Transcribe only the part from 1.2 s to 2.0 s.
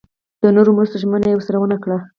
یې ورسره ونه کړه.